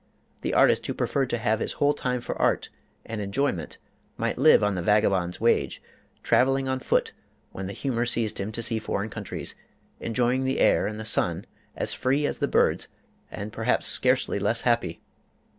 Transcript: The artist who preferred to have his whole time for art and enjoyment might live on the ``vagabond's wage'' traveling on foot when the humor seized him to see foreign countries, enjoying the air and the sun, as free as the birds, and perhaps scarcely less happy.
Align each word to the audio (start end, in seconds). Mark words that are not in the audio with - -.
The 0.41 0.55
artist 0.55 0.87
who 0.87 0.95
preferred 0.95 1.29
to 1.29 1.37
have 1.37 1.59
his 1.59 1.73
whole 1.73 1.93
time 1.93 2.21
for 2.21 2.33
art 2.41 2.69
and 3.05 3.21
enjoyment 3.21 3.77
might 4.17 4.39
live 4.39 4.63
on 4.63 4.73
the 4.73 4.81
``vagabond's 4.81 5.39
wage'' 5.39 5.79
traveling 6.23 6.67
on 6.67 6.79
foot 6.79 7.13
when 7.51 7.67
the 7.67 7.73
humor 7.73 8.07
seized 8.07 8.39
him 8.39 8.51
to 8.53 8.63
see 8.63 8.79
foreign 8.79 9.11
countries, 9.11 9.53
enjoying 9.99 10.43
the 10.43 10.59
air 10.59 10.87
and 10.87 10.99
the 10.99 11.05
sun, 11.05 11.45
as 11.75 11.93
free 11.93 12.25
as 12.25 12.39
the 12.39 12.47
birds, 12.47 12.87
and 13.29 13.53
perhaps 13.53 13.85
scarcely 13.85 14.39
less 14.39 14.61
happy. 14.61 15.01